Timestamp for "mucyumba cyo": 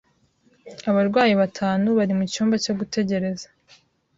2.19-2.73